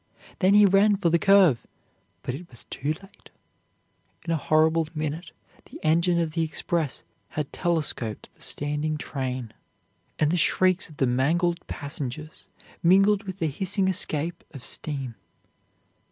[0.39, 1.67] Then he ran for the curve,
[2.23, 3.29] but it was too late.
[4.25, 5.31] In a horrible minute
[5.65, 9.53] the engine of the express had telescoped the standing train,
[10.17, 12.47] and the shrieks of the mangled passengers
[12.81, 15.13] mingled with the hissing escape of steam.